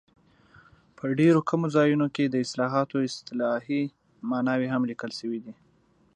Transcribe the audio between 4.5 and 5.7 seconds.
هم لیکل شوي دي.